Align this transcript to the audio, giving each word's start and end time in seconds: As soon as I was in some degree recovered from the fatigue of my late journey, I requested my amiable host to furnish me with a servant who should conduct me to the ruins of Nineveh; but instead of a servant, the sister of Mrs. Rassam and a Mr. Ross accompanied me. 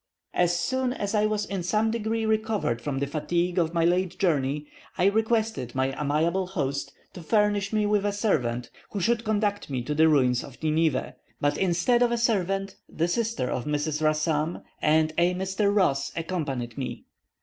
As 0.33 0.57
soon 0.59 0.93
as 0.93 1.13
I 1.13 1.27
was 1.27 1.45
in 1.45 1.61
some 1.61 1.91
degree 1.91 2.25
recovered 2.25 2.81
from 2.81 2.97
the 2.97 3.05
fatigue 3.05 3.59
of 3.59 3.75
my 3.75 3.85
late 3.85 4.17
journey, 4.17 4.65
I 4.97 5.05
requested 5.05 5.75
my 5.75 5.93
amiable 5.93 6.47
host 6.47 6.91
to 7.13 7.21
furnish 7.21 7.71
me 7.71 7.85
with 7.85 8.03
a 8.03 8.11
servant 8.11 8.71
who 8.89 8.99
should 8.99 9.23
conduct 9.23 9.69
me 9.69 9.83
to 9.83 9.93
the 9.93 10.09
ruins 10.09 10.43
of 10.43 10.57
Nineveh; 10.63 11.17
but 11.39 11.55
instead 11.55 12.01
of 12.01 12.11
a 12.11 12.17
servant, 12.17 12.77
the 12.89 13.07
sister 13.07 13.51
of 13.51 13.65
Mrs. 13.65 14.01
Rassam 14.01 14.63
and 14.81 15.13
a 15.19 15.35
Mr. 15.35 15.71
Ross 15.71 16.11
accompanied 16.15 16.79
me. 16.79 17.05